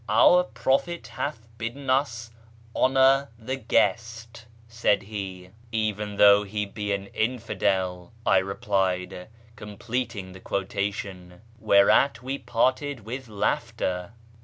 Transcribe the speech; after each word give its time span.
"Our 0.09 0.45
Prophet 0.45 1.05
hath 1.09 1.47
bidden 1.59 1.87
us' 1.87 2.31
honour 2.75 3.29
the 3.37 3.55
guest'" 3.55 4.47
said 4.67 5.03
he. 5.03 5.51
"'Even 5.71 6.15
though 6.15 6.41
he 6.41 6.65
'be 6.65 6.91
an 6.91 7.05
infidel'" 7.13 8.11
I 8.35 8.39
replied, 8.39 9.27
completing 9.55 10.31
the 10.31 10.39
quotation; 10.39 11.41
whereat 11.59 12.23
we 12.23 12.39
parted 12.39 13.01
with 13.01 13.27
laughter. 13.27 14.13